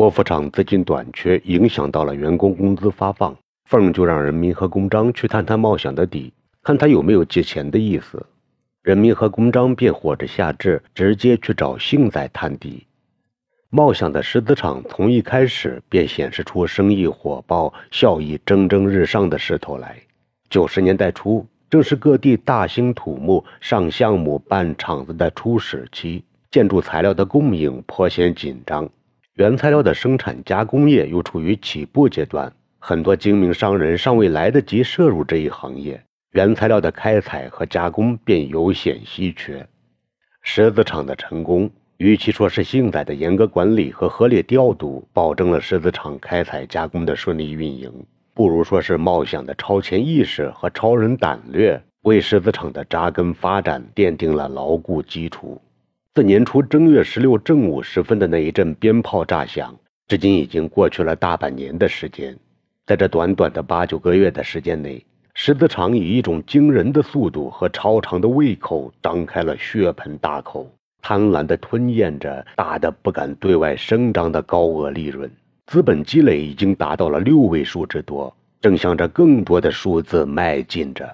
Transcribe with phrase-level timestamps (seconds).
[0.00, 3.36] 国服厂资金短缺，影响到了员工工资发放，
[3.68, 8.24] 凤就让人民和公章去探探茂祥的底，看他有没有借钱的意思。
[8.82, 12.86] 人民和公章便伙着夏至，直接去找幸仔探底。
[13.68, 19.98] 茂祥的石子厂从一开始便显示出生意火爆、效益蒸蒸日上的势头来。
[20.48, 28.88] 九十年代初，正是各地大兴土木、上项目、办厂子的初始期，建筑材料的供应颇显紧张，
[29.40, 35.98] 原材料的生产加工业又处于起步阶段，很多精明商人尚未来得及涉入这一行业，
[36.32, 39.66] 原材料的开采和加工便有显稀缺。
[40.42, 41.70] 石子厂的成功。
[41.96, 47.92] 与其说是幸仔的严格管理和合理调度保证了狮子厂开采加工的顺利运营，
[48.34, 55.60] 不如说是茂祥的超前意识和超人胆略为狮子厂的扎根发展奠定了牢固基础。
[56.12, 59.72] 自年初正月十六正午时分的那一阵鞭炮炸响，
[60.08, 62.36] 至今已经过去了大半年的时间。
[62.84, 70.68] 在这短短的八九个月的时间内，狮子厂以一种惊人的速度和超长的胃口张开了血盆大口。
[71.00, 75.30] 贪婪地吞咽着大的不敢对外声张的高额利润，
[75.66, 81.08] 资本积累已经达到了六位数之多，正向着更多的数字迈进着。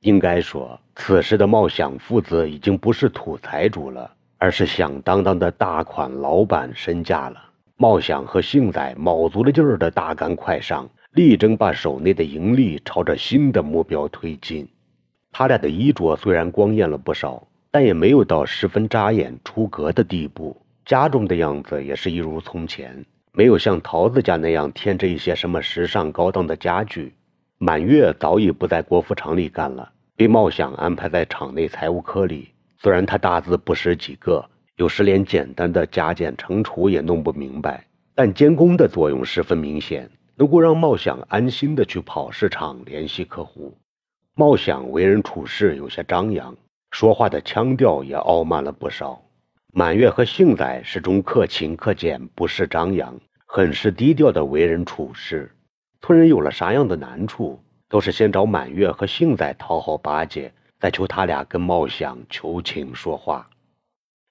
[0.00, 4.10] 应该说，此时的茂祥父子已经不是土财主了，
[4.40, 7.40] 而是响当当的大款老板身价了。
[7.76, 14.68] 茂想和幸仔卯足了劲儿的大干快上，力争把手内的盈利朝着新的目标推进。
[15.30, 17.46] 他俩的衣着虽然光艳了不少。
[17.72, 27.14] 但也没有到十分扎眼出格的地步，家中的样子也是一如从前，没有像桃子家那样添置一些什么时尚高档的家具。
[27.58, 32.48] 满月早已不在国服厂里干了，被茂想安排在厂内财务科里。
[32.82, 43.76] 虽然他大字不识几个，有时连简单的加减乘除也弄不明白，但监工的作用十分明显，能够让茂想安心的去跑市场联系客户。
[44.34, 46.56] 茂想为人处事有些张扬。
[46.90, 49.22] 说话的腔调也傲慢了不少。
[49.72, 55.54] 满月和幸仔始终克勤克俭，不事张扬，很是低调的为人处事。
[56.00, 57.60] 村人有了啥样的难处，
[57.90, 63.46] 都是先找满月和幸仔讨好巴结，再求他俩跟茂祥求情说话。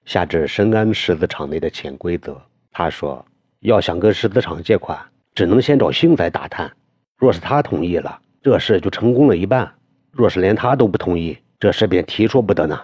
[0.06, 2.36] 夏至深谙狮子厂内的潜规则，
[2.72, 3.24] 他说
[3.62, 5.00] ：“要想跟狮子厂借款，
[5.36, 6.72] 只能先找幸仔打探。
[7.18, 9.68] 若是他同意了，这事就成功了一半；
[10.12, 12.80] 若是连他都不同意，”这事便提说不得呢。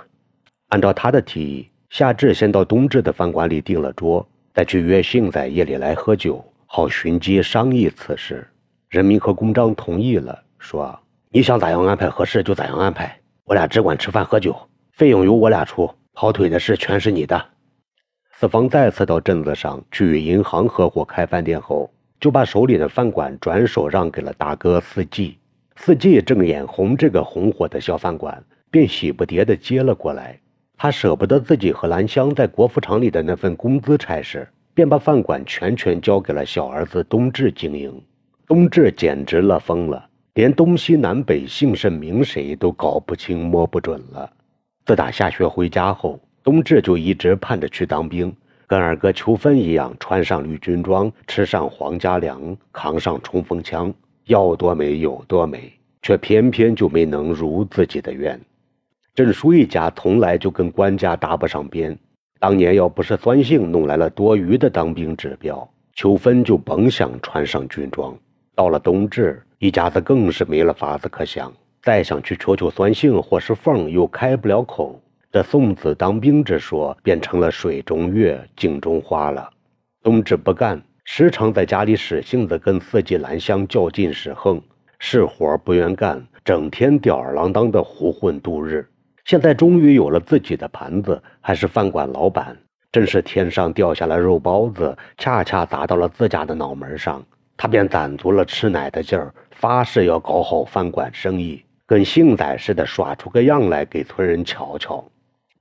[0.67, 8.45] 按照他的提议，夏至先到冬至的饭馆里订了桌，再去约幸仔夜里来喝酒，好寻机商议此事。
[8.89, 10.99] 人民和公章同意了，说
[11.31, 14.55] ：“你想咋样安排合适就咋样安排，我俩只管吃饭喝酒，
[14.91, 17.45] 费用由我俩出，跑腿的事全是你的。”
[18.37, 21.89] 四方再次到镇子上去与银行合伙开饭店后，
[22.19, 25.37] 就把手里的饭馆转手让给了大哥四季。
[25.75, 28.43] 四季正眼红这个红火的小饭馆。
[28.71, 30.37] 便喜不迭地接了过来。
[30.77, 38.03] 他舍不得自己和兰香在国服厂里的那份工资差事，便把饭馆全权交给了小儿子冬至经营。
[38.45, 44.29] 冬至简直乐疯了，连东西南北姓甚名谁都搞不清摸不准了。
[44.85, 48.35] 自打下学回家后，冬至就一直盼着去当兵，
[48.67, 53.93] 跟二哥秋分一样，穿上绿军装，吃上皇家粮，扛上冲锋枪，
[54.25, 58.37] 要多美有多美，却偏偏就没能如自己的愿。
[59.13, 61.97] 郑书一家从来就跟官家搭不上边。
[62.41, 68.13] 当年要不是酸性弄来了多余的当兵指标，秋分就甭想穿上军装。
[68.53, 71.51] 到了冬至，一家子更是没了法子可想。
[71.81, 74.99] 再想去求求酸杏或是凤，又开不了口。
[75.31, 79.49] 这送子当兵之说，变成了水中月，镜中花了。
[80.01, 84.59] 冬至不干，时常在家里使性子，跟四季兰香较劲使横，
[84.97, 88.87] 是活不愿干，整天吊儿郎当的胡混度日。
[89.25, 92.57] 现在终于有了自己的盘子，还是饭馆老板，
[92.91, 97.23] 真是天上掉下来肉包子，恰恰砸到了自家的脑门上。
[97.57, 105.03] 他便攒足了吃奶的劲儿，发誓要搞好饭馆生意，跟幸仔似的耍出个样来给村人瞧瞧。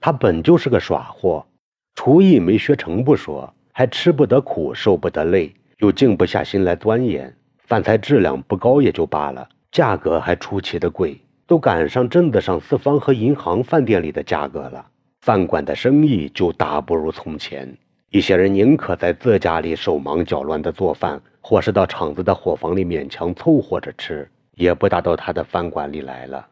[0.01, 1.47] 他本就是个耍货，
[1.95, 7.35] 厨艺没学成不说，还吃不得苦，受不得累，又静不下心来钻研。
[7.59, 11.19] 饭菜质量不高也就罢了，价格还出奇的贵。
[11.47, 14.87] 都赶上镇子上四方和银行饭店里的价格了，
[15.21, 17.77] 饭馆的生意就大不如从前。
[18.15, 26.47] 一些人宁可在自家里手忙脚乱地做饭，或是到厂子的伙房里勉强凑合着吃，也不打到他的饭馆里来了。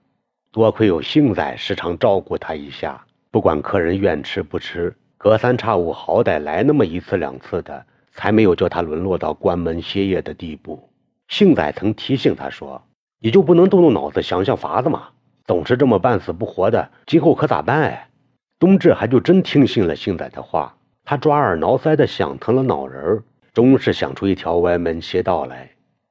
[0.50, 10.90] 多亏有幸仔时常照顾他一下，不管客人愿吃不吃，隔三差五好歹来那么一次两次的，才没有叫他沦落到关门歇业的地步。
[11.28, 12.82] 幸仔曾提醒他说
[13.22, 15.10] ：“你就不能动动脑子想想法子吗？
[15.44, 18.08] 总是这么半死不活的，今后可咋办？”哎，
[18.58, 20.74] 冬至还就真听信了幸仔的话，
[21.12, 23.22] 他抓耳挠腮的想疼了脑仁儿，
[23.52, 25.68] 终是想出一条歪门邪道来。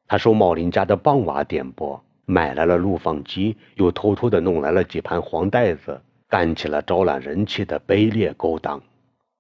[0.08, 6.00] 他受茂林家的棒娃点拨，买来了录放机，又偷偷的弄来了几盘黄带子，
[6.30, 8.80] 干起了招揽人气的卑劣勾当。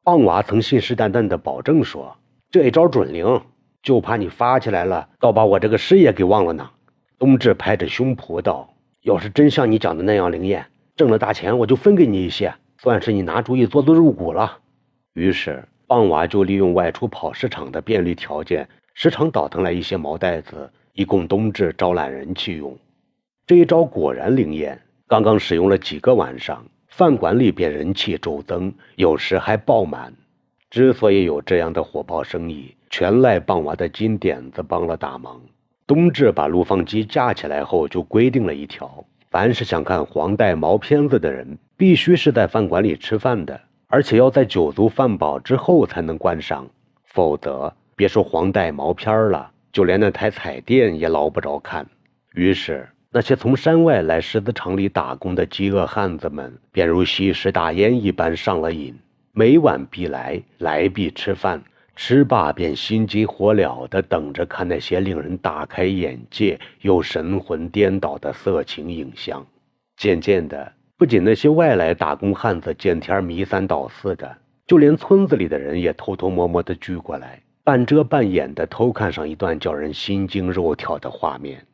[0.03, 2.17] 棒娃曾信誓旦旦的保证说
[2.49, 3.39] ：“这一招准灵，
[3.83, 6.67] 就怕你发起来了，倒把我这个师爷给忘了呢。”
[7.19, 8.67] 冬至拍着胸脯道
[9.05, 10.65] ：“要是真像你讲的那样灵验，
[10.95, 14.57] 挣了大钱，我就分给你一些，算是你拿主意做做入股了。”
[15.13, 22.77] 于是棒娃就利用外出跑市场的便利条件，时常倒腾来一些毛袋子，以供冬至招揽人气用。
[23.45, 26.65] 这一招果然灵验，刚刚使用了几个晚上。
[26.87, 30.13] 饭馆里便人气骤增，有时还爆满。
[30.69, 35.41] 之所以有这样的火爆生意，全赖棒娃的金点子帮了大忙。
[35.87, 43.59] 冬至把录放机架起来后，就规定了一条：凡是想看黄带毛片子的人，必须是在饭馆里吃饭的，
[43.91, 46.67] 而且要在酒足饭饱之后才能观赏，
[47.03, 51.85] 否则别说黄带毛片了，就连那台彩电也捞不着看。
[52.33, 52.87] 于是。
[53.13, 58.97] 那些从山外来狮子厂里打工的饥饿汉子们，便如吸食大烟一般上了瘾，
[59.33, 61.61] 每晚必来，来必吃饭，
[61.93, 69.45] 吃罢便心急火燎地等着看那些令人大开眼界又神魂颠倒的色情影像。
[69.97, 70.71] 渐渐的，
[71.01, 74.37] 不仅那些外来打工汉子见天迷三倒四的，
[74.67, 81.65] 就连村子里的人也偷偷摸摸地聚过来，半遮半掩地偷看上一段叫人心惊肉跳的画面。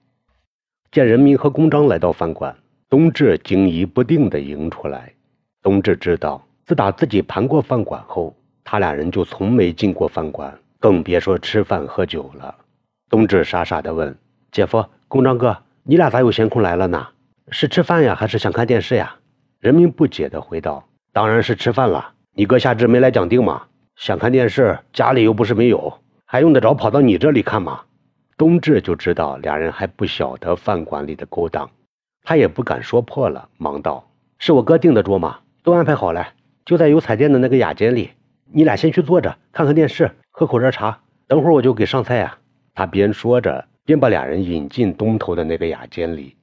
[0.93, 2.55] 见人民和公章来到饭馆，
[2.89, 5.11] 冬至惊疑不定地迎出来。
[5.61, 8.33] 冬至知道，自打自己盘过饭馆后，
[8.63, 12.55] 他俩人就从没进过饭馆，更别说吃饭喝酒了。
[13.09, 14.17] 冬至傻傻地问
[14.53, 17.05] ：“姐夫，公章哥，你俩咋有闲空来了呢？
[17.49, 19.15] 是吃饭呀，还是想看电视呀？”
[19.59, 22.13] 人民不解地回道：“当然是吃饭了。
[22.33, 23.63] 你哥夏至没来讲定吗？
[23.95, 27.81] 想看电视，家里又不是没有，还用得着跑到你这里看吗？”
[28.37, 31.67] 冬至就知道俩人还不晓得饭馆里的勾当，
[32.23, 34.07] 他也不敢说破了，忙道
[34.37, 35.39] ：“是我哥订的桌吗？
[35.63, 36.27] 都安排好了，
[36.63, 38.11] 就在有彩电的那个雅间里。
[38.53, 42.37] 你俩先去坐着，看看电视，喝口热茶，等会儿我就给上菜呀。”
[42.75, 46.36] 他边说着，边把俩人引进东头的那个雅间里。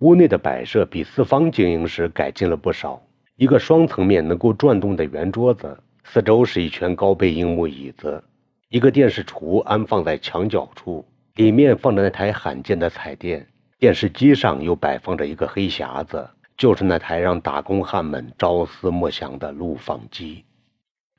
[0.00, 3.02] 屋内的摆设比四方经营时改进了不少，
[3.36, 8.22] 一个双层面能够转动的圆桌子，四周是一圈高背硬木椅子，
[8.68, 11.04] 一个电视橱安放在墙角处。
[11.36, 13.46] 里面放着那台罕见的彩电，
[13.78, 16.26] 电视机上又摆放着一个黑匣子，
[16.56, 20.44] 就是那台让打工汉们朝思暮想的录放机。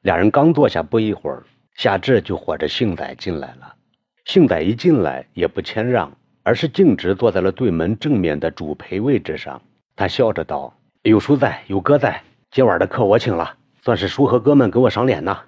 [0.02, 1.44] 两人刚坐下不一会儿，
[1.76, 3.76] 夏至就伙着幸仔进来了。
[4.26, 6.12] 幸仔一进来也不谦让，
[6.48, 9.62] 而是径直坐在了对门正面的主陪位置上。
[9.98, 10.74] 他笑着道
[11.04, 15.42] ：“有叔在，有哥在，今晚的客我请了，算是叔和哥们给我赏脸呐。”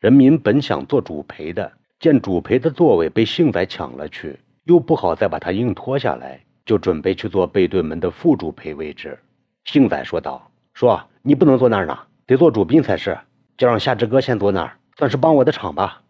[0.00, 1.70] 人民本想做主陪的。
[2.00, 9.18] 见主陪的座位被幸仔抢了去，又不好再把他硬拖下来，就准备去做背对门的副主陪位置。
[9.66, 13.18] 幸仔说道：“说你不能坐那儿呢，得坐主宾才是。
[13.58, 16.00] 就让夏志哥先坐那儿，算是帮我的场吧。”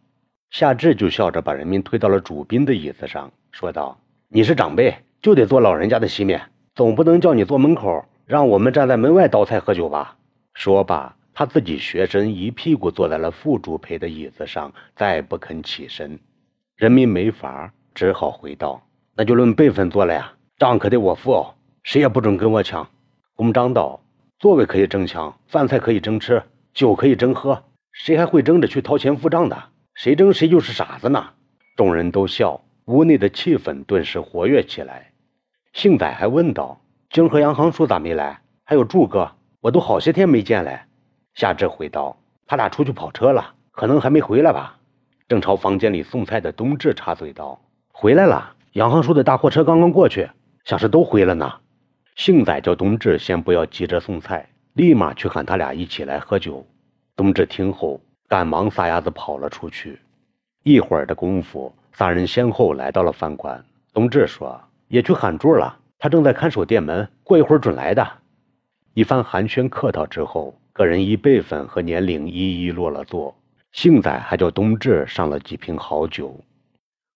[0.50, 6.42] 夏志就笑着把人民推到了主宾的椅子上，说道：“你是长辈，就得坐老人家的席面，
[6.74, 10.16] 总不能叫你坐门口，让我们站在门外倒菜喝酒吧？”
[10.54, 11.14] 说罢。
[11.38, 16.18] 他自己学身，一屁股坐在了副主陪的椅子上，再不肯起身。
[16.76, 18.82] 人民没法，只好回道
[19.14, 22.88] ：“那就论辈分坐了呀，账可得我付哦，谁也不准跟我抢。”
[23.36, 24.00] 公章道
[24.40, 26.42] ：“座位可以争抢，饭菜可以争吃，
[26.72, 29.62] 酒可以争喝，谁还会争着去掏钱付账的？
[29.94, 31.22] 谁争谁就是傻子呢。”
[31.76, 35.10] 众人都笑，屋内的气氛顿时活跃起来。
[35.72, 38.40] 幸仔还问道：“京和杨行叔咋没来？
[38.62, 40.82] 还有柱哥，我都好些天没见了。”
[41.34, 42.16] 夏至回道
[42.46, 44.78] ：“他俩出去跑车了，可能还没回来吧。”
[45.28, 50.28] 正朝房间里送菜的冬至插嘴道：“回来了，杨行叔的大货车刚刚过去，
[50.64, 51.52] 像是都回了呢。”
[52.14, 56.64] 幸仔叫冬至先不要急着送菜，立马去喊他俩一起来喝酒。
[57.16, 59.98] 冬至听后，赶忙撒丫子跑了出去。
[60.62, 63.64] 一会儿的功夫，三人先后来到了饭馆。
[63.94, 68.06] 冬至说：“也去喊桌了，他正在看守店门，过一会儿准来的。”
[68.92, 70.54] 一番寒暄客套之后。
[70.74, 73.34] 个人依辈分和年龄一一落了座，
[73.72, 76.38] 幸仔还叫冬至上了几瓶好酒。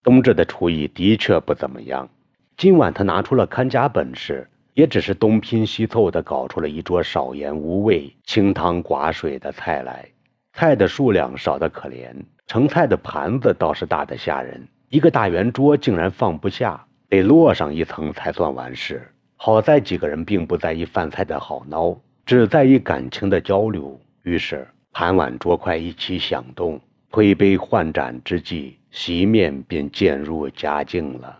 [0.02, 2.08] 冬至的厨艺的确不怎么样，
[2.56, 10.08] 今晚他拿出了看家本事，也只是东拼西凑的搞出了一桌少盐无味、清汤寡水的菜来。
[10.54, 12.14] 菜的数量少得可怜，
[12.50, 19.08] 盛菜的盘子倒是大的吓人，一个大圆桌竟然放不下，得摞上一层才算完事。
[19.36, 23.96] 好在几个人并不在意饭菜的好孬，只在意感情的交流。
[24.24, 26.80] 于是盘碗桌筷一起响动，
[27.12, 31.39] 推杯换盏之际，席面便渐入佳境了。